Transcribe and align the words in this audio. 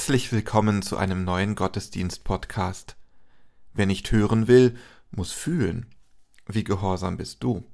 Herzlich 0.00 0.32
willkommen 0.32 0.80
zu 0.80 0.96
einem 0.96 1.24
neuen 1.24 1.54
Gottesdienst-Podcast. 1.54 2.96
Wer 3.74 3.84
nicht 3.84 4.10
hören 4.10 4.48
will, 4.48 4.78
muss 5.10 5.30
fühlen. 5.30 5.94
Wie 6.46 6.64
gehorsam 6.64 7.18
bist 7.18 7.44
du? 7.44 7.64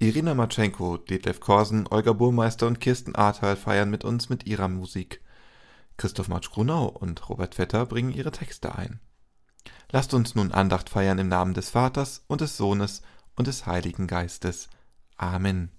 Irina 0.00 0.34
Matschenko, 0.34 0.96
Detlef 0.96 1.38
Korsen, 1.38 1.86
Olga 1.88 2.12
Burmeister 2.14 2.66
und 2.66 2.80
Kirsten 2.80 3.14
Ahrtal 3.14 3.54
feiern 3.54 3.90
mit 3.90 4.02
uns 4.02 4.28
mit 4.28 4.44
ihrer 4.48 4.66
Musik. 4.66 5.22
Christoph 5.98 6.26
Matsch-Grunau 6.26 6.86
und 6.86 7.28
Robert 7.28 7.54
Vetter 7.54 7.86
bringen 7.86 8.12
ihre 8.12 8.32
Texte 8.32 8.74
ein. 8.74 8.98
Lasst 9.92 10.14
uns 10.14 10.34
nun 10.34 10.50
Andacht 10.50 10.90
feiern 10.90 11.20
im 11.20 11.28
Namen 11.28 11.54
des 11.54 11.70
Vaters 11.70 12.24
und 12.26 12.40
des 12.40 12.56
Sohnes 12.56 13.02
und 13.36 13.46
des 13.46 13.66
Heiligen 13.66 14.08
Geistes. 14.08 14.68
Amen. 15.16 15.70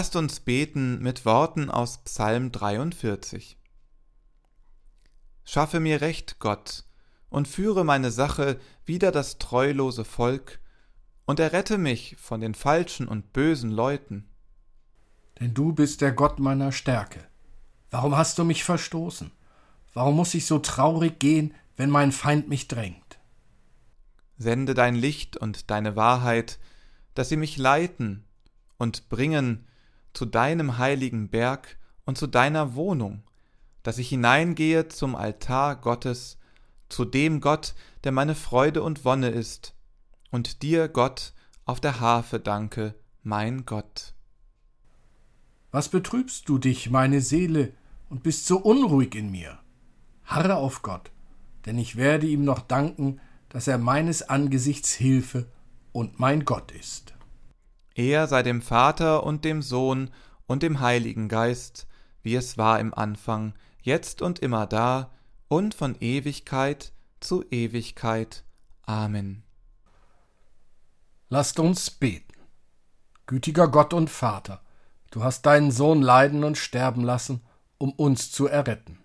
Lasst 0.00 0.16
uns 0.16 0.40
beten 0.40 1.02
mit 1.02 1.26
Worten 1.26 1.70
aus 1.70 1.98
Psalm 2.04 2.52
43. 2.52 3.58
Schaffe 5.44 5.78
mir 5.78 6.00
Recht, 6.00 6.38
Gott, 6.38 6.84
und 7.28 7.46
führe 7.46 7.84
meine 7.84 8.10
Sache 8.10 8.58
wider 8.86 9.12
das 9.12 9.36
treulose 9.36 10.06
Volk, 10.06 10.58
und 11.26 11.38
errette 11.38 11.76
mich 11.76 12.16
von 12.18 12.40
den 12.40 12.54
falschen 12.54 13.08
und 13.08 13.34
bösen 13.34 13.70
Leuten. 13.70 14.30
Denn 15.38 15.52
du 15.52 15.74
bist 15.74 16.00
der 16.00 16.12
Gott 16.12 16.38
meiner 16.38 16.72
Stärke. 16.72 17.20
Warum 17.90 18.16
hast 18.16 18.38
du 18.38 18.44
mich 18.44 18.64
verstoßen? 18.64 19.30
Warum 19.92 20.16
muss 20.16 20.32
ich 20.32 20.46
so 20.46 20.60
traurig 20.60 21.18
gehen, 21.18 21.52
wenn 21.76 21.90
mein 21.90 22.12
Feind 22.12 22.48
mich 22.48 22.68
drängt? 22.68 23.18
Sende 24.38 24.72
dein 24.72 24.94
Licht 24.94 25.36
und 25.36 25.70
deine 25.70 25.94
Wahrheit, 25.94 26.58
dass 27.12 27.28
sie 27.28 27.36
mich 27.36 27.58
leiten 27.58 28.24
und 28.78 29.10
bringen 29.10 29.66
zu 30.12 30.26
deinem 30.26 30.78
heiligen 30.78 31.28
Berg 31.28 31.78
und 32.04 32.18
zu 32.18 32.26
deiner 32.26 32.74
Wohnung, 32.74 33.22
dass 33.82 33.98
ich 33.98 34.08
hineingehe 34.08 34.88
zum 34.88 35.14
Altar 35.14 35.76
Gottes, 35.76 36.38
zu 36.88 37.04
dem 37.04 37.40
Gott, 37.40 37.74
der 38.04 38.12
meine 38.12 38.34
Freude 38.34 38.82
und 38.82 39.04
Wonne 39.04 39.30
ist, 39.30 39.74
und 40.30 40.62
dir, 40.62 40.88
Gott, 40.88 41.32
auf 41.64 41.80
der 41.80 42.00
Harfe 42.00 42.40
danke, 42.40 42.94
mein 43.22 43.64
Gott. 43.64 44.14
Was 45.70 45.88
betrübst 45.88 46.48
du 46.48 46.58
dich, 46.58 46.90
meine 46.90 47.20
Seele, 47.20 47.72
und 48.08 48.22
bist 48.22 48.46
so 48.46 48.58
unruhig 48.58 49.14
in 49.14 49.30
mir? 49.30 49.58
Harre 50.24 50.56
auf 50.56 50.82
Gott, 50.82 51.10
denn 51.64 51.78
ich 51.78 51.96
werde 51.96 52.26
ihm 52.26 52.44
noch 52.44 52.60
danken, 52.60 53.20
dass 53.48 53.68
er 53.68 53.78
meines 53.78 54.22
Angesichts 54.22 54.92
Hilfe 54.92 55.46
und 55.92 56.18
mein 56.18 56.44
Gott 56.44 56.72
ist. 56.72 57.14
Er 58.00 58.28
sei 58.28 58.42
dem 58.42 58.62
Vater 58.62 59.24
und 59.24 59.44
dem 59.44 59.60
Sohn 59.60 60.08
und 60.46 60.62
dem 60.62 60.80
Heiligen 60.80 61.28
Geist, 61.28 61.86
wie 62.22 62.34
es 62.34 62.56
war 62.56 62.80
im 62.80 62.94
Anfang, 62.94 63.52
jetzt 63.82 64.22
und 64.22 64.38
immer 64.38 64.66
da 64.66 65.10
und 65.48 65.74
von 65.74 65.94
Ewigkeit 66.00 66.94
zu 67.20 67.44
Ewigkeit. 67.50 68.42
Amen. 68.86 69.42
Lasst 71.28 71.60
uns 71.60 71.90
beten. 71.90 72.32
Gütiger 73.26 73.68
Gott 73.68 73.92
und 73.92 74.08
Vater, 74.08 74.62
du 75.10 75.22
hast 75.22 75.44
deinen 75.44 75.70
Sohn 75.70 76.00
leiden 76.00 76.42
und 76.42 76.56
sterben 76.56 77.04
lassen, 77.04 77.42
um 77.76 77.92
uns 77.92 78.32
zu 78.32 78.46
erretten. 78.46 78.98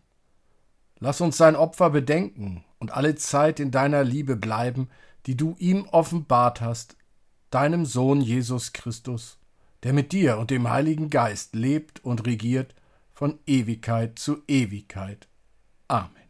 Lass 1.00 1.20
uns 1.20 1.36
sein 1.36 1.58
Opfer 1.58 1.90
bedenken 1.90 2.64
und 2.80 2.92
alle 2.92 3.16
Zeit 3.16 3.60
in 3.60 3.72
deiner 3.72 4.06
Liebe 4.06 4.38
bleiben, 4.38 4.88
die 5.26 5.36
du 5.36 5.58
ihm 5.60 5.86
offenbart 5.90 6.62
hast 6.62 6.96
deinem 7.56 7.86
Sohn 7.86 8.20
Jesus 8.20 8.74
Christus, 8.74 9.38
der 9.84 9.94
mit 9.94 10.12
dir 10.12 10.38
und 10.40 10.52
dem 10.52 10.70
Heiligen 10.70 11.10
Geist 11.10 11.56
lebt 11.56 12.04
und 12.04 12.26
regiert 12.26 12.76
von 13.14 13.40
Ewigkeit 13.48 14.20
zu 14.20 14.44
Ewigkeit. 14.46 15.30
Amen. 15.88 16.25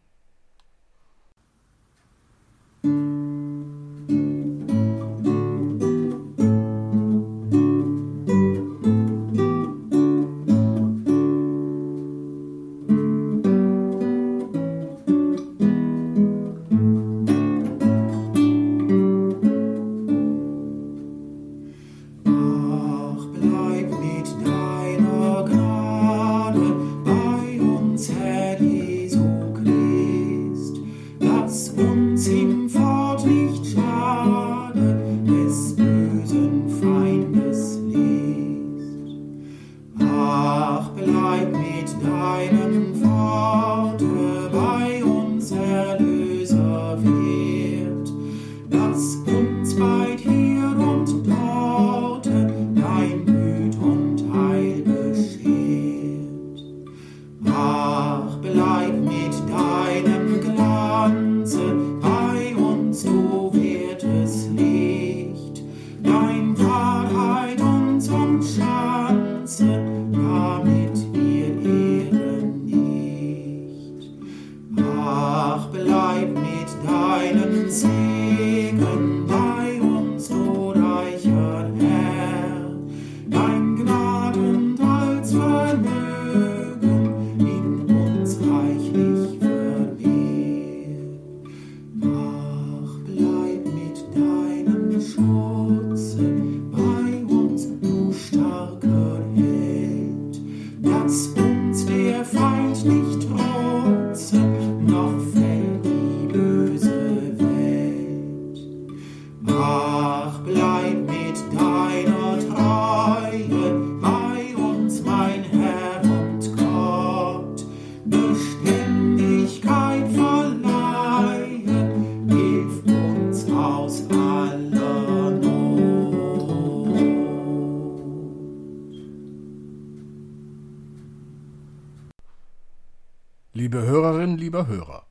Liebe 133.57 133.83
Hörerinnen, 133.83 134.37
lieber 134.37 134.67
Hörer, 134.67 135.05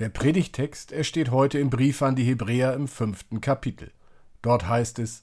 der 0.00 0.08
Predigtext, 0.08 0.90
er 0.90 1.04
steht 1.04 1.30
heute 1.30 1.60
im 1.60 1.70
Brief 1.70 2.02
an 2.02 2.16
die 2.16 2.24
Hebräer 2.24 2.74
im 2.74 2.88
fünften 2.88 3.40
Kapitel. 3.40 3.92
Dort 4.42 4.66
heißt 4.66 4.98
es, 4.98 5.22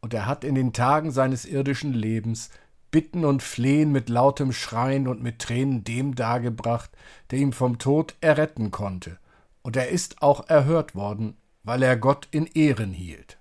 und 0.00 0.14
er 0.14 0.26
hat 0.26 0.44
in 0.44 0.54
den 0.54 0.72
Tagen 0.72 1.10
seines 1.10 1.44
irdischen 1.44 1.92
Lebens 1.92 2.50
Bitten 2.92 3.24
und 3.24 3.42
Flehen 3.42 3.90
mit 3.90 4.08
lautem 4.08 4.52
Schreien 4.52 5.08
und 5.08 5.20
mit 5.20 5.40
Tränen 5.40 5.82
dem 5.82 6.14
dargebracht, 6.14 6.92
der 7.32 7.40
ihm 7.40 7.52
vom 7.52 7.80
Tod 7.80 8.14
erretten 8.20 8.70
konnte, 8.70 9.18
und 9.62 9.74
er 9.74 9.88
ist 9.88 10.22
auch 10.22 10.48
erhört 10.48 10.94
worden, 10.94 11.36
weil 11.64 11.82
er 11.82 11.96
Gott 11.96 12.28
in 12.30 12.46
Ehren 12.46 12.92
hielt. 12.92 13.36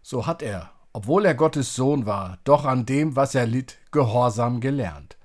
So 0.00 0.26
hat 0.26 0.40
er, 0.40 0.70
obwohl 0.94 1.26
er 1.26 1.34
Gottes 1.34 1.74
Sohn 1.74 2.06
war, 2.06 2.38
doch 2.44 2.64
an 2.64 2.86
dem, 2.86 3.16
was 3.16 3.34
er 3.34 3.44
litt, 3.44 3.76
Gehorsam 3.90 4.60
gelernt. 4.60 5.18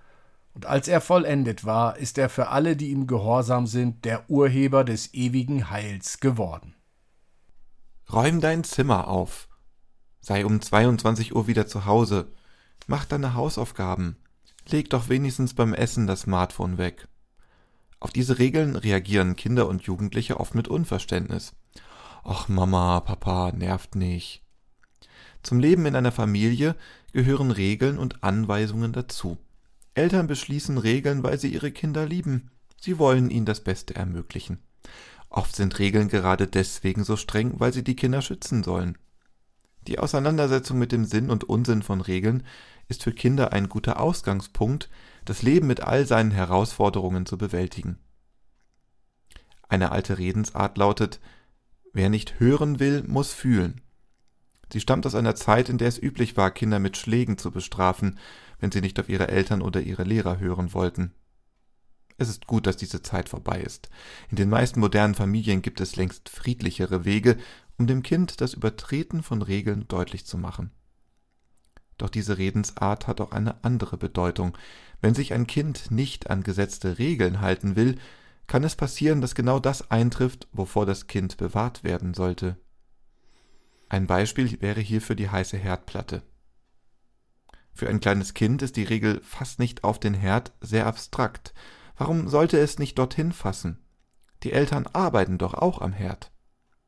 Und 0.55 0.65
als 0.65 0.87
er 0.87 1.01
vollendet 1.01 1.65
war, 1.65 1.97
ist 1.97 2.17
er 2.17 2.29
für 2.29 2.47
alle, 2.47 2.77
die 2.77 2.89
ihm 2.89 3.07
gehorsam 3.07 3.67
sind, 3.67 4.05
der 4.05 4.29
Urheber 4.29 4.85
des 4.85 5.13
ewigen 5.13 5.69
Heils 5.69 6.21
geworden. 6.21 6.73
Räum 8.11 8.39
dein 8.39 8.63
Zimmer 8.63 9.09
auf. 9.09 9.49
Sei 10.21 10.45
um 10.45 10.61
22 10.61 11.35
Uhr 11.35 11.47
wieder 11.47 11.67
zu 11.67 11.85
Hause. 11.85 12.31
Mach 12.87 13.03
deine 13.03 13.33
Hausaufgaben. 13.33 14.15
Leg 14.69 14.89
doch 14.89 15.09
wenigstens 15.09 15.53
beim 15.53 15.73
Essen 15.73 16.07
das 16.07 16.21
Smartphone 16.21 16.77
weg. 16.77 17.09
Auf 17.99 18.11
diese 18.11 18.39
Regeln 18.39 18.77
reagieren 18.77 19.35
Kinder 19.35 19.67
und 19.67 19.83
Jugendliche 19.83 20.39
oft 20.39 20.55
mit 20.55 20.69
Unverständnis. 20.69 21.53
Ach 22.23 22.47
Mama, 22.47 23.01
Papa, 23.01 23.51
nervt 23.51 23.95
nicht. 23.95 24.41
Zum 25.43 25.59
Leben 25.59 25.85
in 25.85 25.95
einer 25.95 26.13
Familie 26.13 26.75
gehören 27.11 27.51
Regeln 27.51 27.97
und 27.97 28.23
Anweisungen 28.23 28.93
dazu. 28.93 29.37
Eltern 29.95 30.27
beschließen 30.27 30.77
Regeln, 30.77 31.23
weil 31.23 31.39
sie 31.39 31.49
ihre 31.49 31.71
Kinder 31.71 32.05
lieben. 32.05 32.51
Sie 32.79 32.99
wollen 32.99 33.29
ihnen 33.29 33.45
das 33.45 33.61
Beste 33.61 33.95
ermöglichen. 33.95 34.59
Oft 35.29 35.55
sind 35.55 35.79
Regeln 35.79 36.09
gerade 36.09 36.47
deswegen 36.47 37.03
so 37.03 37.17
streng, 37.17 37.59
weil 37.59 37.73
sie 37.73 37.83
die 37.83 37.95
Kinder 37.95 38.21
schützen 38.21 38.63
sollen. 38.63 38.97
Die 39.87 39.99
Auseinandersetzung 39.99 40.77
mit 40.77 40.91
dem 40.91 41.05
Sinn 41.05 41.29
und 41.29 41.43
Unsinn 41.43 41.81
von 41.81 42.01
Regeln 42.01 42.43
ist 42.87 43.03
für 43.03 43.13
Kinder 43.13 43.53
ein 43.53 43.69
guter 43.69 43.99
Ausgangspunkt, 43.99 44.89
das 45.25 45.41
Leben 45.41 45.67
mit 45.67 45.81
all 45.81 46.05
seinen 46.05 46.31
Herausforderungen 46.31 47.25
zu 47.25 47.37
bewältigen. 47.37 47.97
Eine 49.67 49.91
alte 49.91 50.17
Redensart 50.17 50.77
lautet 50.77 51.19
Wer 51.93 52.09
nicht 52.09 52.39
hören 52.39 52.79
will, 52.79 53.03
muss 53.07 53.31
fühlen. 53.31 53.81
Sie 54.71 54.81
stammt 54.81 55.05
aus 55.05 55.15
einer 55.15 55.35
Zeit, 55.35 55.69
in 55.69 55.77
der 55.77 55.87
es 55.87 56.01
üblich 56.01 56.35
war, 56.35 56.51
Kinder 56.51 56.79
mit 56.79 56.97
Schlägen 56.97 57.37
zu 57.37 57.51
bestrafen, 57.51 58.19
wenn 58.59 58.71
sie 58.71 58.81
nicht 58.81 58.99
auf 58.99 59.09
ihre 59.09 59.27
Eltern 59.27 59.61
oder 59.61 59.81
ihre 59.81 60.03
Lehrer 60.03 60.39
hören 60.39 60.73
wollten. 60.73 61.13
Es 62.17 62.29
ist 62.29 62.47
gut, 62.47 62.65
dass 62.65 62.77
diese 62.77 63.01
Zeit 63.01 63.27
vorbei 63.29 63.59
ist. 63.59 63.89
In 64.29 64.37
den 64.37 64.49
meisten 64.49 64.79
modernen 64.79 65.15
Familien 65.15 65.61
gibt 65.61 65.81
es 65.81 65.95
längst 65.95 66.29
friedlichere 66.29 67.03
Wege, 67.03 67.37
um 67.77 67.87
dem 67.87 68.03
Kind 68.03 68.39
das 68.39 68.53
Übertreten 68.53 69.21
von 69.21 69.41
Regeln 69.41 69.87
deutlich 69.87 70.25
zu 70.25 70.37
machen. 70.37 70.71
Doch 71.97 72.09
diese 72.09 72.37
Redensart 72.37 73.07
hat 73.07 73.21
auch 73.21 73.31
eine 73.31 73.63
andere 73.63 73.97
Bedeutung. 73.97 74.57
Wenn 75.01 75.13
sich 75.13 75.33
ein 75.33 75.47
Kind 75.47 75.91
nicht 75.91 76.29
an 76.29 76.43
gesetzte 76.43 76.99
Regeln 76.99 77.41
halten 77.41 77.75
will, 77.75 77.97
kann 78.47 78.63
es 78.63 78.75
passieren, 78.75 79.21
dass 79.21 79.35
genau 79.35 79.59
das 79.59 79.91
eintrifft, 79.91 80.47
wovor 80.51 80.85
das 80.85 81.07
Kind 81.07 81.37
bewahrt 81.37 81.83
werden 81.83 82.13
sollte. 82.13 82.57
Ein 83.89 84.07
Beispiel 84.07 84.61
wäre 84.61 84.81
hierfür 84.81 85.15
die 85.15 85.29
heiße 85.29 85.57
Herdplatte. 85.57 86.21
Für 87.75 87.89
ein 87.89 87.99
kleines 87.99 88.33
Kind 88.33 88.61
ist 88.61 88.77
die 88.77 88.83
Regel 88.83 89.21
fast 89.21 89.59
nicht 89.59 89.83
auf 89.83 89.99
den 89.99 90.13
Herd 90.13 90.53
sehr 90.61 90.87
abstrakt. 90.87 91.53
Warum 91.97 92.29
sollte 92.29 92.57
es 92.57 92.79
nicht 92.79 92.97
dorthin 92.97 93.33
fassen? 93.33 93.79
Die 94.43 94.53
Eltern 94.53 94.87
arbeiten 94.93 95.37
doch 95.37 95.53
auch 95.53 95.81
am 95.81 95.91
Herd. 95.91 96.31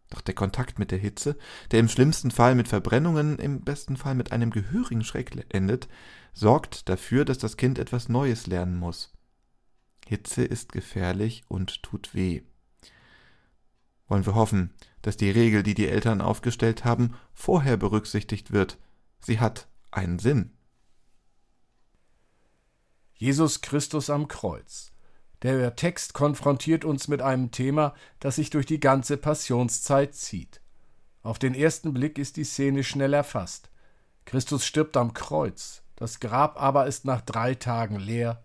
Doch 0.09 0.21
der 0.21 0.33
Kontakt 0.33 0.79
mit 0.79 0.91
der 0.91 0.97
Hitze, 0.97 1.37
der 1.71 1.81
im 1.81 1.89
schlimmsten 1.89 2.31
Fall 2.31 2.55
mit 2.55 2.69
Verbrennungen, 2.69 3.37
im 3.37 3.61
besten 3.61 3.97
Fall 3.97 4.15
mit 4.15 4.31
einem 4.31 4.49
gehörigen 4.49 5.03
Schreck 5.03 5.45
endet, 5.49 5.89
sorgt 6.33 6.87
dafür, 6.87 7.25
dass 7.25 7.37
das 7.37 7.57
Kind 7.57 7.79
etwas 7.79 8.07
Neues 8.07 8.47
lernen 8.47 8.77
muss. 8.77 9.11
Hitze 10.05 10.45
ist 10.45 10.71
gefährlich 10.71 11.43
und 11.49 11.83
tut 11.83 12.15
weh. 12.15 12.43
Wollen 14.07 14.25
wir 14.25 14.35
hoffen, 14.35 14.73
dass 15.01 15.17
die 15.17 15.31
Regel, 15.31 15.63
die 15.63 15.73
die 15.73 15.89
Eltern 15.89 16.21
aufgestellt 16.21 16.85
haben, 16.85 17.15
vorher 17.33 17.75
berücksichtigt 17.75 18.51
wird. 18.51 18.77
Sie 19.19 19.41
hat 19.41 19.67
einen 19.91 20.19
Sinn. 20.19 20.56
Jesus 23.17 23.61
Christus 23.61 24.09
am 24.09 24.27
Kreuz. 24.27 24.91
Der 25.41 25.75
Text 25.75 26.13
konfrontiert 26.13 26.85
uns 26.85 27.07
mit 27.07 27.21
einem 27.21 27.51
Thema, 27.51 27.93
das 28.19 28.35
sich 28.35 28.49
durch 28.49 28.65
die 28.65 28.79
ganze 28.79 29.17
Passionszeit 29.17 30.15
zieht. 30.15 30.61
Auf 31.23 31.39
den 31.39 31.55
ersten 31.55 31.93
Blick 31.93 32.17
ist 32.17 32.37
die 32.37 32.43
Szene 32.43 32.83
schnell 32.83 33.13
erfasst. 33.13 33.69
Christus 34.25 34.65
stirbt 34.65 34.97
am 34.97 35.13
Kreuz, 35.13 35.83
das 35.95 36.19
Grab 36.19 36.61
aber 36.61 36.85
ist 36.85 37.05
nach 37.05 37.21
drei 37.21 37.55
Tagen 37.55 37.99
leer, 37.99 38.43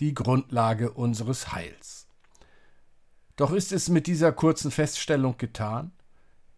die 0.00 0.14
Grundlage 0.14 0.90
unseres 0.90 1.52
Heils. 1.52 2.06
Doch 3.36 3.52
ist 3.52 3.72
es 3.72 3.88
mit 3.88 4.06
dieser 4.06 4.32
kurzen 4.32 4.70
Feststellung 4.70 5.36
getan? 5.38 5.92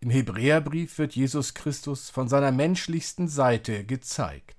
Im 0.00 0.10
Hebräerbrief 0.10 0.98
wird 0.98 1.14
Jesus 1.14 1.54
Christus 1.54 2.10
von 2.10 2.28
seiner 2.28 2.52
menschlichsten 2.52 3.28
Seite 3.28 3.84
gezeigt. 3.84 4.55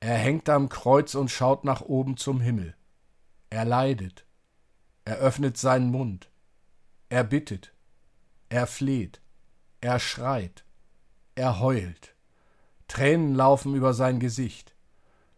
Er 0.00 0.16
hängt 0.16 0.48
am 0.48 0.68
Kreuz 0.68 1.14
und 1.14 1.30
schaut 1.30 1.64
nach 1.64 1.80
oben 1.80 2.16
zum 2.16 2.40
Himmel. 2.40 2.76
Er 3.50 3.64
leidet. 3.64 4.26
Er 5.04 5.16
öffnet 5.16 5.56
seinen 5.56 5.90
Mund. 5.90 6.30
Er 7.08 7.24
bittet. 7.24 7.74
Er 8.48 8.66
fleht. 8.66 9.20
Er 9.80 9.98
schreit. 9.98 10.64
Er 11.34 11.60
heult. 11.60 12.14
Tränen 12.86 13.34
laufen 13.34 13.74
über 13.74 13.92
sein 13.92 14.20
Gesicht. 14.20 14.74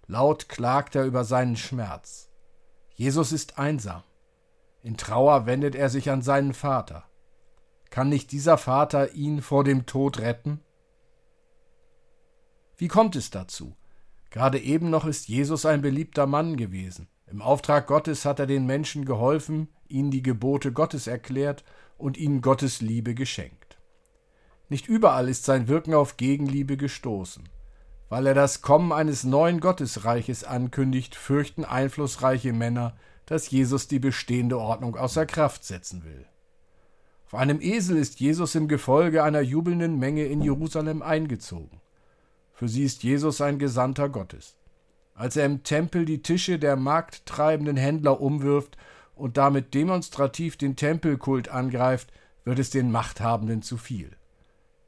Laut 0.06 0.48
klagt 0.48 0.94
er 0.94 1.04
über 1.04 1.24
seinen 1.24 1.56
Schmerz. 1.56 2.30
Jesus 2.94 3.32
ist 3.32 3.58
einsam. 3.58 4.02
In 4.82 4.96
Trauer 4.96 5.46
wendet 5.46 5.74
er 5.74 5.88
sich 5.88 6.10
an 6.10 6.22
seinen 6.22 6.54
Vater. 6.54 7.04
Kann 7.90 8.08
nicht 8.08 8.32
dieser 8.32 8.58
Vater 8.58 9.12
ihn 9.12 9.42
vor 9.42 9.64
dem 9.64 9.86
Tod 9.86 10.18
retten? 10.20 10.60
Wie 12.76 12.88
kommt 12.88 13.16
es 13.16 13.30
dazu? 13.30 13.76
Gerade 14.30 14.58
eben 14.58 14.90
noch 14.90 15.06
ist 15.06 15.28
Jesus 15.28 15.66
ein 15.66 15.82
beliebter 15.82 16.26
Mann 16.26 16.56
gewesen. 16.56 17.08
Im 17.26 17.42
Auftrag 17.42 17.86
Gottes 17.86 18.24
hat 18.24 18.38
er 18.38 18.46
den 18.46 18.66
Menschen 18.66 19.04
geholfen, 19.04 19.68
ihnen 19.88 20.10
die 20.10 20.22
Gebote 20.22 20.72
Gottes 20.72 21.06
erklärt 21.06 21.64
und 21.98 22.16
ihnen 22.16 22.40
Gottes 22.40 22.80
Liebe 22.80 23.14
geschenkt. 23.14 23.78
Nicht 24.68 24.88
überall 24.88 25.28
ist 25.28 25.44
sein 25.44 25.68
Wirken 25.68 25.94
auf 25.94 26.16
Gegenliebe 26.16 26.76
gestoßen. 26.76 27.48
Weil 28.08 28.26
er 28.26 28.34
das 28.34 28.62
Kommen 28.62 28.92
eines 28.92 29.22
neuen 29.22 29.60
Gottesreiches 29.60 30.42
ankündigt, 30.42 31.14
fürchten 31.14 31.64
einflussreiche 31.64 32.52
Männer, 32.52 32.96
dass 33.26 33.50
Jesus 33.50 33.86
die 33.86 34.00
bestehende 34.00 34.58
Ordnung 34.58 34.96
außer 34.96 35.26
Kraft 35.26 35.64
setzen 35.64 36.04
will. 36.04 36.26
Auf 37.26 37.34
einem 37.34 37.60
Esel 37.60 37.96
ist 37.96 38.18
Jesus 38.18 38.56
im 38.56 38.66
Gefolge 38.66 39.22
einer 39.22 39.40
jubelnden 39.40 40.00
Menge 40.00 40.24
in 40.24 40.42
Jerusalem 40.42 41.02
eingezogen. 41.02 41.80
Für 42.60 42.68
sie 42.68 42.84
ist 42.84 43.02
Jesus 43.04 43.40
ein 43.40 43.58
Gesandter 43.58 44.10
Gottes. 44.10 44.54
Als 45.14 45.36
er 45.36 45.46
im 45.46 45.62
Tempel 45.62 46.04
die 46.04 46.20
Tische 46.20 46.58
der 46.58 46.76
markttreibenden 46.76 47.78
Händler 47.78 48.20
umwirft 48.20 48.76
und 49.14 49.38
damit 49.38 49.72
demonstrativ 49.72 50.58
den 50.58 50.76
Tempelkult 50.76 51.48
angreift, 51.48 52.12
wird 52.44 52.58
es 52.58 52.68
den 52.68 52.92
Machthabenden 52.92 53.62
zu 53.62 53.78
viel. 53.78 54.14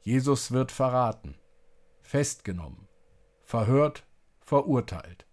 Jesus 0.03 0.51
wird 0.51 0.71
verraten, 0.71 1.33
festgenommen, 2.03 2.87
verhört, 3.43 4.03
verurteilt. 4.41 5.25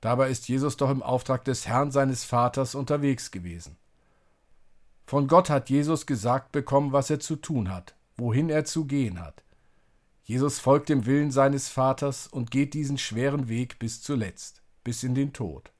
Dabei 0.00 0.30
ist 0.30 0.48
Jesus 0.48 0.78
doch 0.78 0.88
im 0.88 1.02
Auftrag 1.02 1.44
des 1.44 1.68
Herrn 1.68 1.90
seines 1.90 2.24
Vaters 2.24 2.74
unterwegs 2.74 3.30
gewesen. 3.30 3.76
Von 5.04 5.28
Gott 5.28 5.50
hat 5.50 5.68
Jesus 5.68 6.06
gesagt 6.06 6.52
bekommen, 6.52 6.92
was 6.92 7.10
er 7.10 7.20
zu 7.20 7.36
tun 7.36 7.70
hat, 7.70 7.96
wohin 8.16 8.48
er 8.48 8.64
zu 8.64 8.86
gehen 8.86 9.20
hat. 9.20 9.44
Jesus 10.30 10.60
folgt 10.60 10.90
dem 10.90 11.06
Willen 11.06 11.32
seines 11.32 11.68
Vaters 11.68 12.28
und 12.28 12.52
geht 12.52 12.72
diesen 12.72 12.98
schweren 12.98 13.48
Weg 13.48 13.80
bis 13.80 14.00
zuletzt, 14.00 14.62
bis 14.84 15.02
in 15.02 15.16
den 15.16 15.32
Tod. 15.32 15.72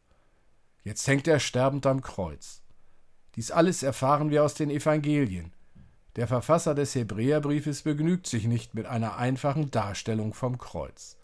Jetzt 0.83 1.07
hängt 1.07 1.29
er 1.29 1.39
sterbend 1.39 1.87
am 1.87 2.03
Kreuz. 2.03 2.61
Dies 3.37 3.53
alles 3.53 3.85
erfahren 3.85 4.31
wir 4.31 4.43
aus 4.43 4.55
den 4.55 4.69
Evangelien. 4.69 5.53
Der 6.17 6.27
Verfasser 6.27 6.75
des 6.75 6.97
Hebräerbriefes 6.97 7.83
begnügt 7.83 8.27
sich 8.27 8.49
nicht 8.49 8.75
mit 8.75 8.87
einer 8.87 9.19
einfachen 9.19 9.71
Darstellung 9.71 10.35
vom 10.35 10.59
Kreuz. 10.59 11.17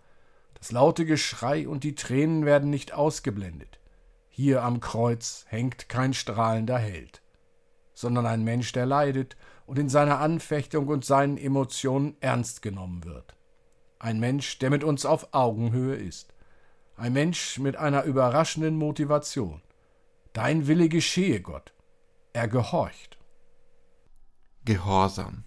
Das 0.55 0.71
laute 0.71 1.05
Geschrei 1.05 1.67
und 1.67 1.83
die 1.83 1.97
Tränen 1.97 2.47
werden 2.47 2.71
nicht 2.71 2.93
ausgeblendet. 2.93 3.81
Hier 4.29 4.63
am 4.63 4.79
Kreuz 4.79 5.47
hängt 5.49 5.89
kein 5.89 6.15
strahlender 6.15 6.79
Held, 6.79 7.23
sondern 7.93 8.25
ein 8.25 8.45
Mensch, 8.45 8.71
der 8.71 8.87
leidet 8.87 9.37
und 9.67 9.79
in 9.79 9.89
seiner 9.89 10.21
Anfechtung 10.21 10.89
und 10.89 11.05
seinen 11.05 11.37
Emotionen 11.37 12.17
ernst 12.21 12.63
genommen 12.63 13.05
wird. 13.05 13.37
Ein 13.99 14.21
Mensch, 14.21 14.59
der 14.59 14.71
mit 14.71 14.85
uns 14.85 15.05
auf 15.05 15.29
Augenhöhe 15.33 15.97
ist. 15.97 16.33
Ein 16.97 17.13
Mensch 17.13 17.59
mit 17.59 17.77
einer 17.77 18.05
überraschenden 18.05 18.77
Motivation. 18.77 19.61
Dein 20.33 20.67
Wille 20.67 20.89
geschehe, 20.89 21.41
Gott. 21.41 21.73
Er 22.33 22.49
gehorcht. 22.49 23.19
Gehorsam. 24.65 25.45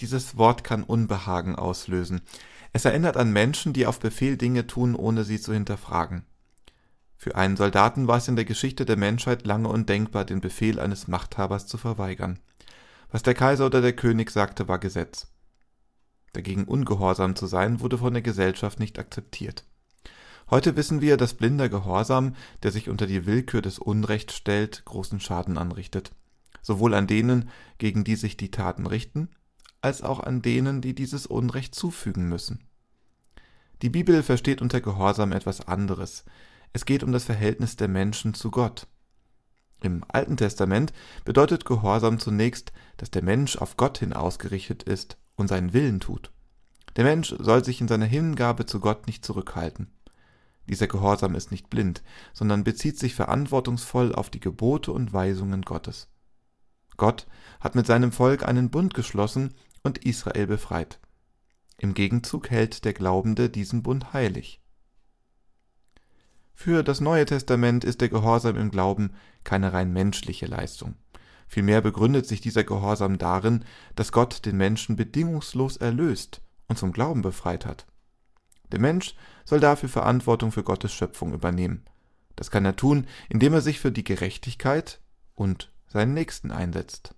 Dieses 0.00 0.36
Wort 0.36 0.64
kann 0.64 0.82
Unbehagen 0.82 1.54
auslösen. 1.54 2.22
Es 2.72 2.84
erinnert 2.84 3.16
an 3.16 3.32
Menschen, 3.32 3.72
die 3.72 3.86
auf 3.86 4.00
Befehl 4.00 4.36
Dinge 4.36 4.66
tun, 4.66 4.96
ohne 4.96 5.22
sie 5.24 5.40
zu 5.40 5.52
hinterfragen. 5.52 6.26
Für 7.16 7.36
einen 7.36 7.56
Soldaten 7.56 8.08
war 8.08 8.18
es 8.18 8.28
in 8.28 8.36
der 8.36 8.44
Geschichte 8.44 8.84
der 8.84 8.96
Menschheit 8.96 9.46
lange 9.46 9.68
undenkbar, 9.68 10.24
den 10.24 10.40
Befehl 10.40 10.80
eines 10.80 11.06
Machthabers 11.06 11.66
zu 11.66 11.78
verweigern. 11.78 12.40
Was 13.14 13.22
der 13.22 13.34
Kaiser 13.34 13.66
oder 13.66 13.80
der 13.80 13.92
König 13.92 14.32
sagte, 14.32 14.66
war 14.66 14.80
Gesetz. 14.80 15.28
Dagegen 16.32 16.64
ungehorsam 16.64 17.36
zu 17.36 17.46
sein, 17.46 17.78
wurde 17.78 17.98
von 17.98 18.12
der 18.12 18.22
Gesellschaft 18.22 18.80
nicht 18.80 18.98
akzeptiert. 18.98 19.64
Heute 20.50 20.74
wissen 20.74 21.00
wir, 21.00 21.16
dass 21.16 21.34
blinder 21.34 21.68
Gehorsam, 21.68 22.34
der 22.64 22.72
sich 22.72 22.88
unter 22.88 23.06
die 23.06 23.24
Willkür 23.24 23.62
des 23.62 23.78
Unrechts 23.78 24.34
stellt, 24.34 24.84
großen 24.84 25.20
Schaden 25.20 25.58
anrichtet. 25.58 26.10
Sowohl 26.60 26.92
an 26.92 27.06
denen, 27.06 27.50
gegen 27.78 28.02
die 28.02 28.16
sich 28.16 28.36
die 28.36 28.50
Taten 28.50 28.84
richten, 28.84 29.28
als 29.80 30.02
auch 30.02 30.18
an 30.18 30.42
denen, 30.42 30.80
die 30.80 30.96
dieses 30.96 31.24
Unrecht 31.28 31.76
zufügen 31.76 32.28
müssen. 32.28 32.66
Die 33.82 33.90
Bibel 33.90 34.24
versteht 34.24 34.60
unter 34.60 34.80
Gehorsam 34.80 35.30
etwas 35.30 35.68
anderes. 35.68 36.24
Es 36.72 36.84
geht 36.84 37.04
um 37.04 37.12
das 37.12 37.22
Verhältnis 37.22 37.76
der 37.76 37.86
Menschen 37.86 38.34
zu 38.34 38.50
Gott. 38.50 38.88
Im 39.84 40.02
Alten 40.08 40.38
Testament 40.38 40.94
bedeutet 41.26 41.66
Gehorsam 41.66 42.18
zunächst, 42.18 42.72
dass 42.96 43.10
der 43.10 43.22
Mensch 43.22 43.58
auf 43.58 43.76
Gott 43.76 43.98
hin 43.98 44.14
ausgerichtet 44.14 44.82
ist 44.82 45.18
und 45.36 45.48
seinen 45.48 45.74
Willen 45.74 46.00
tut. 46.00 46.32
Der 46.96 47.04
Mensch 47.04 47.34
soll 47.38 47.62
sich 47.62 47.82
in 47.82 47.88
seiner 47.88 48.06
Hingabe 48.06 48.64
zu 48.64 48.80
Gott 48.80 49.06
nicht 49.06 49.26
zurückhalten. 49.26 49.92
Dieser 50.70 50.86
Gehorsam 50.86 51.34
ist 51.34 51.50
nicht 51.50 51.68
blind, 51.68 52.02
sondern 52.32 52.64
bezieht 52.64 52.98
sich 52.98 53.14
verantwortungsvoll 53.14 54.14
auf 54.14 54.30
die 54.30 54.40
Gebote 54.40 54.90
und 54.90 55.12
Weisungen 55.12 55.60
Gottes. 55.60 56.08
Gott 56.96 57.26
hat 57.60 57.74
mit 57.74 57.86
seinem 57.86 58.10
Volk 58.10 58.42
einen 58.42 58.70
Bund 58.70 58.94
geschlossen 58.94 59.52
und 59.82 59.98
Israel 59.98 60.46
befreit. 60.46 60.98
Im 61.76 61.92
Gegenzug 61.92 62.48
hält 62.48 62.86
der 62.86 62.94
Glaubende 62.94 63.50
diesen 63.50 63.82
Bund 63.82 64.14
heilig. 64.14 64.62
Für 66.54 66.82
das 66.82 67.00
Neue 67.00 67.26
Testament 67.26 67.84
ist 67.84 68.00
der 68.00 68.08
Gehorsam 68.08 68.56
im 68.56 68.70
Glauben 68.70 69.10
keine 69.42 69.72
rein 69.72 69.92
menschliche 69.92 70.46
Leistung. 70.46 70.94
Vielmehr 71.46 71.82
begründet 71.82 72.26
sich 72.26 72.40
dieser 72.40 72.64
Gehorsam 72.64 73.18
darin, 73.18 73.64
dass 73.96 74.12
Gott 74.12 74.46
den 74.46 74.56
Menschen 74.56 74.96
bedingungslos 74.96 75.76
erlöst 75.76 76.40
und 76.68 76.78
zum 76.78 76.92
Glauben 76.92 77.20
befreit 77.20 77.66
hat. 77.66 77.86
Der 78.72 78.80
Mensch 78.80 79.14
soll 79.44 79.60
dafür 79.60 79.88
Verantwortung 79.88 80.52
für 80.52 80.62
Gottes 80.62 80.92
Schöpfung 80.92 81.34
übernehmen. 81.34 81.84
Das 82.34 82.50
kann 82.50 82.64
er 82.64 82.76
tun, 82.76 83.06
indem 83.28 83.52
er 83.52 83.60
sich 83.60 83.78
für 83.78 83.92
die 83.92 84.04
Gerechtigkeit 84.04 85.00
und 85.34 85.70
seinen 85.86 86.14
Nächsten 86.14 86.50
einsetzt. 86.50 87.14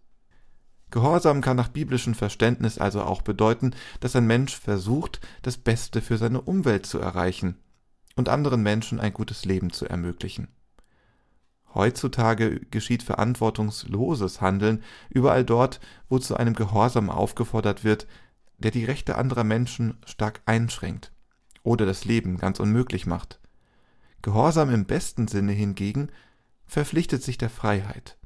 Gehorsam 0.91 1.41
kann 1.41 1.57
nach 1.57 1.69
biblischem 1.69 2.15
Verständnis 2.15 2.79
also 2.79 3.03
auch 3.03 3.23
bedeuten, 3.23 3.75
dass 4.01 4.17
ein 4.17 4.27
Mensch 4.27 4.57
versucht, 4.57 5.21
das 5.43 5.57
Beste 5.57 6.01
für 6.01 6.19
seine 6.19 6.41
Umwelt 6.41 6.87
zu 6.87 6.99
erreichen 6.99 7.57
und 8.17 8.29
anderen 8.29 8.63
Menschen 8.63 8.99
ein 8.99 9.13
gutes 9.13 9.45
Leben 9.45 9.71
zu 9.71 9.87
ermöglichen. 9.87 10.49
Heutzutage 11.75 12.61
geschieht 12.71 13.03
verantwortungsloses 13.03 14.41
Handeln 14.41 14.83
überall 15.11 15.45
dort, 15.45 15.79
wo 16.09 16.19
zu 16.19 16.35
einem 16.37 16.55
Gehorsam 16.55 17.11
aufgefordert 17.11 17.85
wird, 17.85 18.07
der 18.59 18.71
die 18.71 18.87
Rechte 18.87 19.17
anderer 19.17 19.45
Menschen 19.45 19.99
stark 20.07 20.41
einschränkt 20.47 21.13
oder 21.63 21.85
das 21.85 22.07
Leben 22.07 22.39
ganz 22.39 22.61
unmöglich 22.61 23.07
macht. 23.07 23.41
Gehorsam 24.23 24.73
im 24.73 24.87
besten 24.87 25.29
Sinne 25.29 25.53
hingegen 25.53 26.09
verpflichtet 26.65 27.23
sich 27.23 27.37
der 27.37 27.51
Freiheit. 27.51 28.17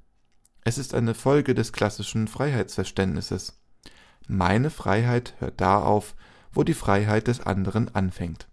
Es 0.62 0.78
ist 0.78 0.94
eine 0.94 1.14
Folge 1.14 1.54
des 1.54 1.73
klassischen 1.73 2.28
Freiheitsverständnisses. 2.28 3.61
Meine 4.28 4.70
Freiheit 4.70 5.35
hört 5.40 5.61
da 5.61 5.82
auf, 5.82 6.14
wo 6.52 6.62
die 6.62 6.75
Freiheit 6.75 7.26
des 7.26 7.40
anderen 7.40 7.92
anfängt. 7.94 8.47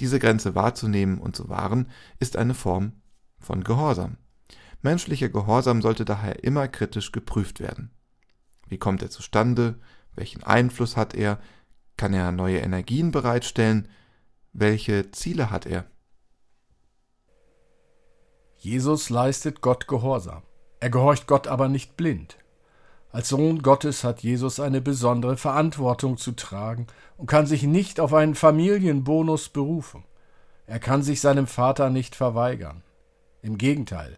Diese 0.00 0.18
Grenze 0.18 0.54
wahrzunehmen 0.54 1.18
und 1.18 1.36
zu 1.36 1.48
wahren, 1.48 1.90
ist 2.18 2.36
eine 2.36 2.54
Form 2.54 2.92
von 3.38 3.62
Gehorsam. 3.62 4.16
Menschlicher 4.82 5.28
Gehorsam 5.28 5.82
sollte 5.82 6.06
daher 6.06 6.42
immer 6.42 6.68
kritisch 6.68 7.12
geprüft 7.12 7.60
werden. 7.60 7.90
Wie 8.66 8.78
kommt 8.78 9.02
er 9.02 9.10
zustande? 9.10 9.78
Welchen 10.14 10.42
Einfluss 10.42 10.96
hat 10.96 11.14
er? 11.14 11.38
Kann 11.98 12.14
er 12.14 12.32
neue 12.32 12.58
Energien 12.58 13.10
bereitstellen? 13.10 13.88
Welche 14.52 15.10
Ziele 15.12 15.50
hat 15.50 15.66
er? 15.66 15.84
Jesus 18.56 19.10
leistet 19.10 19.60
Gott 19.60 19.86
Gehorsam. 19.86 20.42
Er 20.80 20.90
gehorcht 20.90 21.26
Gott 21.26 21.46
aber 21.46 21.68
nicht 21.68 21.96
blind. 21.96 22.38
Als 23.12 23.28
Sohn 23.28 23.62
Gottes 23.62 24.04
hat 24.04 24.22
Jesus 24.22 24.60
eine 24.60 24.80
besondere 24.80 25.36
Verantwortung 25.36 26.16
zu 26.16 26.32
tragen 26.32 26.86
und 27.20 27.26
kann 27.26 27.46
sich 27.46 27.64
nicht 27.64 28.00
auf 28.00 28.14
einen 28.14 28.34
Familienbonus 28.34 29.50
berufen. 29.50 30.04
Er 30.66 30.78
kann 30.78 31.02
sich 31.02 31.20
seinem 31.20 31.46
Vater 31.46 31.90
nicht 31.90 32.16
verweigern. 32.16 32.82
Im 33.42 33.58
Gegenteil, 33.58 34.16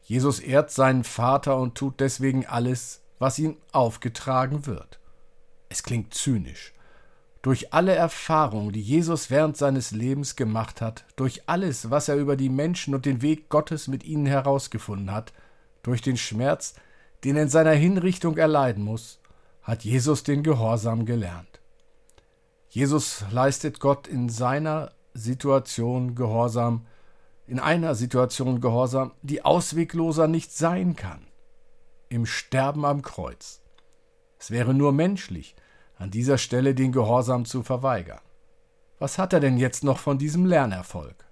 Jesus 0.00 0.40
ehrt 0.40 0.70
seinen 0.70 1.04
Vater 1.04 1.58
und 1.58 1.74
tut 1.74 2.00
deswegen 2.00 2.46
alles, 2.46 3.02
was 3.18 3.38
ihm 3.38 3.58
aufgetragen 3.72 4.64
wird. 4.64 4.98
Es 5.68 5.82
klingt 5.82 6.14
zynisch. 6.14 6.72
Durch 7.42 7.74
alle 7.74 7.94
Erfahrungen, 7.94 8.72
die 8.72 8.80
Jesus 8.80 9.28
während 9.28 9.58
seines 9.58 9.90
Lebens 9.90 10.34
gemacht 10.34 10.80
hat, 10.80 11.04
durch 11.16 11.42
alles, 11.46 11.90
was 11.90 12.08
er 12.08 12.16
über 12.16 12.36
die 12.36 12.48
Menschen 12.48 12.94
und 12.94 13.04
den 13.04 13.20
Weg 13.20 13.50
Gottes 13.50 13.88
mit 13.88 14.04
ihnen 14.04 14.24
herausgefunden 14.24 15.12
hat, 15.12 15.34
durch 15.82 16.00
den 16.00 16.16
Schmerz, 16.16 16.74
den 17.24 17.36
er 17.36 17.42
in 17.42 17.48
seiner 17.50 17.72
Hinrichtung 17.72 18.38
erleiden 18.38 18.84
muss, 18.84 19.20
hat 19.60 19.84
Jesus 19.84 20.22
den 20.22 20.42
Gehorsam 20.42 21.04
gelernt. 21.04 21.57
Jesus 22.78 23.24
leistet 23.32 23.80
Gott 23.80 24.06
in 24.06 24.28
seiner 24.28 24.92
Situation 25.12 26.14
Gehorsam, 26.14 26.86
in 27.48 27.58
einer 27.58 27.96
Situation 27.96 28.60
Gehorsam, 28.60 29.10
die 29.20 29.44
auswegloser 29.44 30.28
nicht 30.28 30.52
sein 30.52 30.94
kann. 30.94 31.26
Im 32.08 32.24
Sterben 32.24 32.84
am 32.84 33.02
Kreuz. 33.02 33.62
Es 34.38 34.52
wäre 34.52 34.74
nur 34.74 34.92
menschlich, 34.92 35.56
an 35.96 36.12
dieser 36.12 36.38
Stelle 36.38 36.72
den 36.72 36.92
Gehorsam 36.92 37.46
zu 37.46 37.64
verweigern. 37.64 38.20
Was 39.00 39.18
hat 39.18 39.32
er 39.32 39.40
denn 39.40 39.58
jetzt 39.58 39.82
noch 39.82 39.98
von 39.98 40.16
diesem 40.16 40.46
Lernerfolg? 40.46 41.26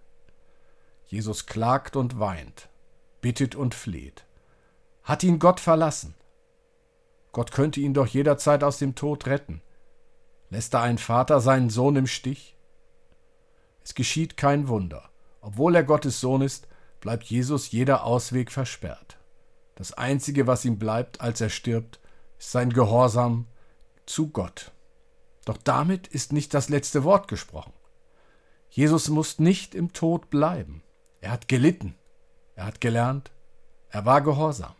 Jesus 1.06 1.46
klagt 1.46 1.94
und 1.94 2.18
weint, 2.18 2.68
bittet 3.20 3.54
und 3.54 3.76
fleht. 3.76 4.26
Hat 5.04 5.22
ihn 5.22 5.38
Gott 5.38 5.60
verlassen? 5.60 6.16
Gott 7.30 7.52
könnte 7.52 7.78
ihn 7.78 7.94
doch 7.94 8.08
jederzeit 8.08 8.64
aus 8.64 8.78
dem 8.78 8.96
Tod 8.96 9.26
retten. 9.26 9.62
Lässt 10.50 10.74
da 10.74 10.82
ein 10.82 10.98
Vater 10.98 11.40
seinen 11.40 11.70
Sohn 11.70 11.96
im 11.96 12.06
Stich? 12.06 12.56
Es 13.82 13.94
geschieht 13.94 14.36
kein 14.36 14.68
Wunder. 14.68 15.10
Obwohl 15.40 15.74
er 15.74 15.84
Gottes 15.84 16.20
Sohn 16.20 16.42
ist, 16.42 16.66
bleibt 17.00 17.24
Jesus 17.24 17.70
jeder 17.70 18.04
Ausweg 18.04 18.50
versperrt. 18.50 19.16
Das 19.76 19.92
Einzige, 19.92 20.46
was 20.46 20.64
ihm 20.64 20.78
bleibt, 20.78 21.20
als 21.20 21.40
er 21.40 21.50
stirbt, 21.50 22.00
ist 22.38 22.50
sein 22.50 22.72
Gehorsam 22.72 23.46
zu 24.06 24.30
Gott. 24.30 24.72
Doch 25.44 25.58
damit 25.58 26.08
ist 26.08 26.32
nicht 26.32 26.54
das 26.54 26.68
letzte 26.68 27.04
Wort 27.04 27.28
gesprochen. 27.28 27.72
Jesus 28.70 29.08
muss 29.08 29.38
nicht 29.38 29.74
im 29.74 29.92
Tod 29.92 30.30
bleiben. 30.30 30.82
Er 31.20 31.30
hat 31.30 31.48
gelitten, 31.48 31.94
er 32.56 32.66
hat 32.66 32.80
gelernt, 32.80 33.30
er 33.88 34.04
war 34.04 34.20
gehorsam. 34.20 34.74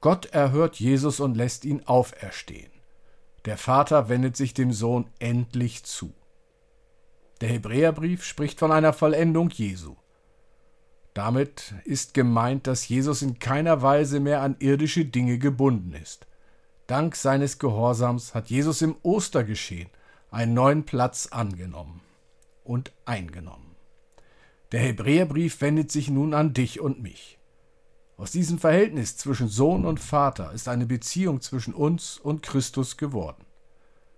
Gott 0.00 0.26
erhört 0.26 0.76
Jesus 0.76 1.20
und 1.20 1.36
lässt 1.36 1.64
ihn 1.64 1.82
auferstehen. 1.86 2.70
Der 3.48 3.56
Vater 3.56 4.10
wendet 4.10 4.36
sich 4.36 4.52
dem 4.52 4.74
Sohn 4.74 5.06
endlich 5.20 5.82
zu. 5.82 6.12
Der 7.40 7.48
Hebräerbrief 7.48 8.22
spricht 8.22 8.58
von 8.58 8.70
einer 8.70 8.92
Vollendung 8.92 9.48
Jesu. 9.48 9.96
Damit 11.14 11.72
ist 11.86 12.12
gemeint, 12.12 12.66
dass 12.66 12.86
Jesus 12.86 13.22
in 13.22 13.38
keiner 13.38 13.80
Weise 13.80 14.20
mehr 14.20 14.42
an 14.42 14.56
irdische 14.58 15.06
Dinge 15.06 15.38
gebunden 15.38 15.94
ist. 15.94 16.26
Dank 16.88 17.16
seines 17.16 17.58
Gehorsams 17.58 18.34
hat 18.34 18.50
Jesus 18.50 18.82
im 18.82 18.96
Ostergeschehen 19.02 19.88
einen 20.30 20.52
neuen 20.52 20.84
Platz 20.84 21.28
angenommen 21.28 22.02
und 22.64 22.92
eingenommen. 23.06 23.76
Der 24.72 24.80
Hebräerbrief 24.80 25.62
wendet 25.62 25.90
sich 25.90 26.10
nun 26.10 26.34
an 26.34 26.52
dich 26.52 26.80
und 26.80 27.00
mich. 27.00 27.37
Aus 28.18 28.32
diesem 28.32 28.58
Verhältnis 28.58 29.16
zwischen 29.16 29.46
Sohn 29.46 29.86
und 29.86 30.00
Vater 30.00 30.52
ist 30.52 30.66
eine 30.66 30.86
Beziehung 30.86 31.40
zwischen 31.40 31.72
uns 31.72 32.18
und 32.18 32.42
Christus 32.42 32.96
geworden. 32.96 33.44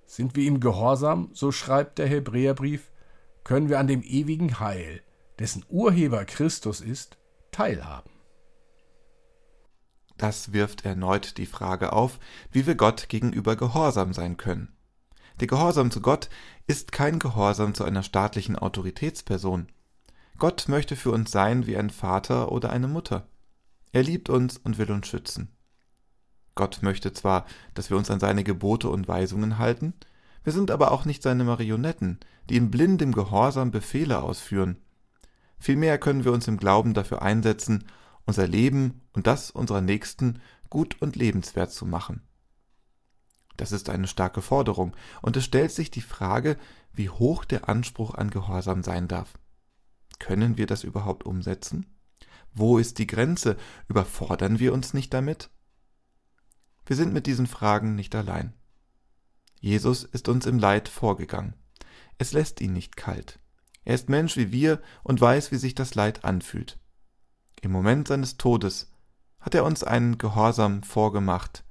Sind 0.07 0.35
wir 0.37 0.43
ihm 0.43 0.59
gehorsam, 0.59 1.29
so 1.35 1.53
schreibt 1.53 1.99
der 1.99 2.09
Hebräerbrief, 2.09 2.91
können 3.45 3.69
wir 3.69 3.79
an 3.79 3.89
dem 3.89 4.03
ewigen 4.03 4.59
Heil, 4.59 5.03
dessen 5.39 5.67
Urheber 5.69 6.25
Christus 6.25 6.81
ist, 6.81 7.19
teilhaben. 7.53 8.11
Das 10.17 10.55
wirft 10.55 10.87
erneut 10.87 11.37
die 11.37 11.47
Frage 11.47 11.93
auf, 11.93 12.19
wie 12.51 12.67
wir 12.67 12.77
Gott 12.77 13.11
gegenüber 13.11 13.55
gehorsam 13.55 14.15
sein 14.15 14.39
können. 14.39 14.75
Der 15.41 15.47
Gehorsam 15.47 15.91
zu 15.91 16.01
Gott 16.01 16.31
ist 16.67 16.91
kein 16.91 17.19
Gehorsam 17.19 17.75
zu 17.75 17.85
einer 17.85 18.03
staatlichen 18.03 18.57
Autoritätsperson. 18.57 19.69
Gott 20.39 20.69
möchte 20.69 20.97
für 20.97 21.11
uns 21.11 21.31
sein 21.31 21.67
wie 21.67 21.77
ein 21.77 21.91
Vater 21.91 22.51
oder 22.51 22.71
eine 22.71 22.89
Mutter. 22.89 23.30
Er 23.93 24.03
liebt 24.03 24.31
uns 24.31 24.57
und 24.59 24.79
will 24.79 24.91
uns 24.91 25.09
schützen. 25.09 25.49
Gott 26.55 26.81
möchte 26.83 27.13
zwar, 27.13 27.47
dass 27.75 27.91
wir 27.91 27.97
uns 27.97 28.11
an 28.11 28.21
seine 28.21 28.45
Gebote 28.45 28.89
und 28.89 29.09
Weisungen 29.09 29.59
halten, 29.59 29.95
wir 30.43 30.53
sind 30.53 30.71
aber 30.71 30.91
auch 30.91 31.05
nicht 31.05 31.23
seine 31.23 31.45
Marionetten, 31.45 32.19
die 32.49 32.57
in 32.57 32.71
blindem 32.71 33.13
Gehorsam 33.13 33.71
Befehle 33.71 34.23
ausführen. 34.23 34.79
Vielmehr 35.59 35.99
können 35.99 36.25
wir 36.25 36.33
uns 36.33 36.49
im 36.49 36.57
Glauben 36.57 36.95
dafür 36.95 37.23
einsetzen, 37.23 37.85
unser 38.25 38.47
Leben 38.47 39.03
und 39.13 39.27
das 39.27 39.51
unserer 39.51 39.83
Nächsten 39.83 40.41
gut 40.71 41.01
und 41.03 41.17
lebenswert 41.17 41.73
zu 41.73 41.85
machen. 41.85 42.23
Das 43.57 43.73
ist 43.73 43.91
eine 43.91 44.07
starke 44.07 44.41
Forderung, 44.41 44.97
und 45.21 45.37
es 45.37 45.45
stellt 45.45 45.73
sich 45.73 45.91
die 45.91 46.01
Frage, 46.01 46.57
wie 46.93 47.11
hoch 47.11 47.45
der 47.45 47.69
Anspruch 47.69 48.15
an 48.15 48.31
Gehorsam 48.31 48.83
sein 48.83 49.07
darf. 49.07 49.39
Können 50.19 50.57
wir 50.57 50.67
das 50.67 50.85
überhaupt 50.85 51.27
umsetzen? 51.27 51.87
Wo 52.53 52.79
ist 52.79 52.99
die 52.99 53.07
Grenze? 53.07 53.57
Überfordern 53.89 54.59
wir 54.59 54.73
uns 54.73 54.95
nicht 54.95 55.15
damit? 55.15 55.51
Wir 56.87 56.97
sind 56.97 57.13
mit 57.13 57.27
diesen 57.27 57.47
Fragen 57.47 57.95
nicht 57.95 58.15
allein. 58.15 58.55
Jesus 59.61 60.05
ist 60.05 60.29
uns 60.29 60.47
im 60.47 60.59
Leid 60.59 60.89
vorgegangen. 60.89 61.55
Es 62.19 62.33
lässt 62.33 62.61
ihn 62.61 62.73
nicht 62.73 62.97
kalt. 62.97 63.39
Er 63.85 63.95
ist 63.95 64.09
Mensch 64.09 64.37
wie 64.37 64.53
wir 64.53 64.83
und 65.03 65.21
weiß, 65.21 65.53
wie 65.53 65.57
sich 65.57 65.75
das 65.75 65.95
Leid 65.95 66.25
anfühlt. 66.25 66.79
Im 67.61 67.73
Moment 67.73 68.09
seines 68.09 68.37
Todes 68.37 68.93
hat 69.39 69.55
er 69.55 69.65
uns 69.65 69.85
einen 69.85 70.19
Gehorsam 70.19 70.83
vorgemacht, 70.83 71.65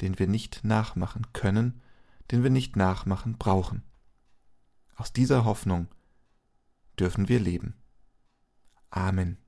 den 0.00 0.18
wir 0.18 0.26
nicht 0.26 0.64
nachmachen 0.64 1.32
können, 1.32 1.82
den 2.30 2.42
wir 2.42 2.50
nicht 2.50 2.76
nachmachen 2.76 3.38
brauchen. 3.38 3.82
Aus 4.94 5.12
dieser 5.12 5.44
Hoffnung 5.44 5.88
dürfen 6.98 7.28
wir 7.28 7.40
leben. 7.40 7.74
Amen. 8.90 9.38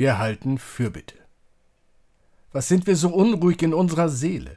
Wir 0.00 0.16
halten 0.16 0.56
Fürbitte. 0.56 1.16
Was 2.52 2.68
sind 2.68 2.86
wir 2.86 2.96
so 2.96 3.10
unruhig 3.10 3.60
in 3.60 3.74
unserer 3.74 4.08
Seele? 4.08 4.56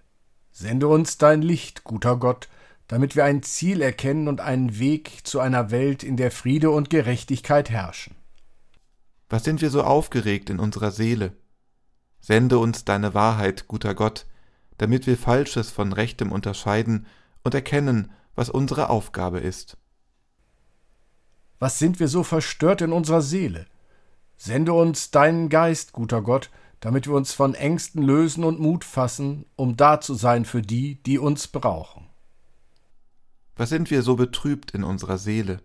Sende 0.53 0.87
uns 0.87 1.17
dein 1.17 1.41
Licht, 1.41 1.83
guter 1.83 2.15
Gott, 2.15 2.47
damit 2.87 3.17
wir 3.17 3.25
ein 3.25 3.43
Ziel 3.43 3.81
erkennen 3.81 4.29
und 4.29 4.39
einen 4.39 4.79
Weg 4.79 5.27
zu 5.27 5.41
einer 5.41 5.69
Welt, 5.69 6.01
in 6.01 6.15
der 6.15 6.31
Friede 6.31 6.71
und 6.71 6.89
Gerechtigkeit 6.89 7.69
herrschen. 7.69 8.15
Was 9.29 9.43
sind 9.43 9.61
wir 9.61 9.69
so 9.69 9.83
aufgeregt 9.83 10.49
in 10.49 10.59
unserer 10.59 10.91
Seele? 10.91 11.35
Sende 12.21 12.57
uns 12.57 12.85
deine 12.85 13.13
Wahrheit, 13.13 13.67
guter 13.67 13.95
Gott, 13.95 14.25
damit 14.77 15.07
wir 15.07 15.17
Falsches 15.17 15.71
von 15.71 15.91
Rechtem 15.91 16.31
unterscheiden 16.31 17.05
und 17.43 17.53
erkennen, 17.53 18.13
was 18.33 18.49
unsere 18.49 18.89
Aufgabe 18.89 19.41
ist. 19.41 19.75
Was 21.59 21.79
sind 21.79 21.99
wir 21.99 22.07
so 22.07 22.23
verstört 22.23 22.79
in 22.79 22.93
unserer 22.93 23.21
Seele? 23.21 23.65
Sende 24.45 24.73
uns 24.73 25.09
deinen 25.09 25.47
Geist, 25.47 25.93
guter 25.93 26.21
Gott, 26.21 26.49
damit 26.81 27.07
wir 27.07 27.13
uns 27.13 27.31
von 27.31 27.53
Ängsten 27.53 28.03
lösen 28.03 28.43
und 28.43 28.59
Mut 28.59 28.83
fassen, 28.83 29.45
um 29.55 29.77
da 29.77 30.01
zu 30.01 30.15
sein 30.15 30.43
für 30.43 30.61
die, 30.61 31.01
die 31.03 31.17
uns 31.17 31.47
brauchen. 31.47 32.09
Was 33.55 33.69
sind 33.69 33.89
wir 33.89 34.01
so 34.01 34.17
betrübt 34.17 34.71
in 34.71 34.83
unserer 34.83 35.17
Seele? 35.17 35.61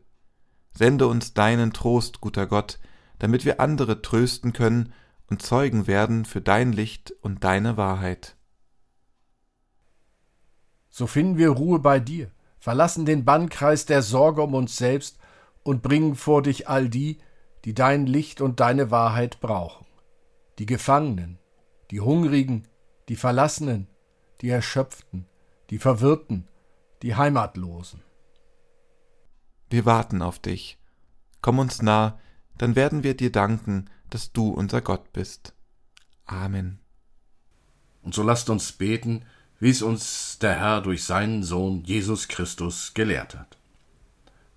Sende 0.73 1.09
uns 1.09 1.35
deinen 1.35 1.73
Trost, 1.73 2.21
guter 2.21 2.47
Gott, 2.47 2.79
damit 3.19 3.45
wir 3.45 3.59
andere 3.59 4.01
trösten 4.01 4.53
können 4.53 4.93
und 5.27 5.43
Zeugen 5.43 5.88
werden 5.88 6.25
für 6.25 6.41
dein 6.41 6.71
Licht 6.71 7.12
und 7.21 7.43
deine 7.43 7.77
Wahrheit. 7.77 8.37
So 10.88 11.09
finden 11.09 11.37
wir 11.37 11.51
Ruhe 11.51 11.81
bei 11.81 11.99
dir, 11.99 12.31
verlassen 12.61 13.07
den 13.07 13.25
Bannkreis 13.25 13.87
der 13.87 14.03
Sorge 14.03 14.41
um 14.43 14.55
uns 14.55 14.77
selbst 14.77 15.19
und 15.64 15.83
bringen 15.83 16.14
vor 16.14 16.43
dich 16.43 16.69
all 16.69 16.88
die, 16.88 17.19
die 17.69 17.75
dein 17.75 18.07
Licht 18.07 18.41
und 18.41 18.61
deine 18.61 18.91
Wahrheit 18.91 19.41
brauchen 19.41 19.85
die 20.59 20.65
Gefangenen, 20.65 21.39
die 21.91 22.01
Hungrigen, 22.01 22.67
die 23.11 23.15
Verlassenen, 23.15 23.89
die 24.41 24.49
Erschöpften, 24.49 25.27
die 25.69 25.79
Verwirrten, 25.79 26.49
die 27.03 27.15
Heimatlosen. 27.15 28.01
Wir 29.69 29.85
warten 29.85 30.23
auf 30.23 30.39
dich. 30.39 30.79
Komm 31.43 31.59
uns 31.59 31.83
nah, 31.83 32.19
dann 32.57 32.75
werden 32.75 33.05
wir 33.05 33.15
dir 33.15 33.31
danken, 33.31 33.91
dass 34.09 34.33
du 34.33 34.49
unser 34.49 34.81
Gott 34.81 35.13
bist. 35.13 35.53
Amen. 36.25 36.79
Und 38.01 38.15
so 38.15 38.23
lasst 38.23 38.49
uns 38.49 38.73
beten, 38.73 39.27
wie 39.59 39.69
es 39.69 39.83
uns 39.83 40.39
der 40.39 40.59
Herr 40.59 40.81
durch 40.81 41.05
seinen 41.05 41.43
Sohn 41.43 41.85
Jesus 41.85 42.29
Christus 42.29 42.95
gelehrt 42.95 43.35
hat. 43.35 43.59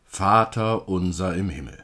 Vater 0.06 0.88
unser 0.88 1.36
im 1.36 1.50
Himmel, 1.50 1.84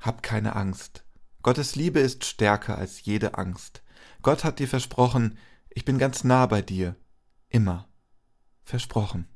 Hab 0.00 0.22
keine 0.22 0.56
Angst 0.56 1.04
Gottes 1.42 1.74
Liebe 1.74 2.00
ist 2.00 2.24
stärker 2.24 2.76
als 2.76 3.04
jede 3.04 3.38
Angst. 3.38 3.82
Gott 4.22 4.44
hat 4.44 4.58
dir 4.58 4.68
versprochen, 4.68 5.38
ich 5.70 5.84
bin 5.84 5.98
ganz 5.98 6.22
nah 6.24 6.44
bei 6.46 6.60
dir, 6.60 6.96
immer. 7.48 7.88
Versprochen. 8.62 9.26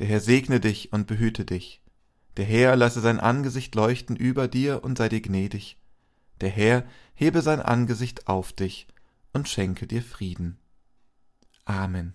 Der 0.00 0.08
Herr 0.08 0.20
segne 0.20 0.58
dich 0.58 0.92
und 0.92 1.06
behüte 1.06 1.44
dich. 1.44 1.80
Der 2.36 2.44
Herr 2.44 2.74
lasse 2.74 3.00
sein 3.00 3.20
Angesicht 3.20 3.76
leuchten 3.76 4.16
über 4.16 4.48
dir 4.48 4.82
und 4.82 4.98
sei 4.98 5.08
dir 5.08 5.20
gnädig. 5.20 5.78
Der 6.40 6.50
Herr 6.50 6.84
hebe 7.14 7.42
sein 7.42 7.60
Angesicht 7.60 8.26
auf 8.26 8.52
dich 8.52 8.88
und 9.32 9.48
schenke 9.48 9.86
dir 9.86 10.02
Frieden. 10.02 10.58
Amen. 11.64 12.14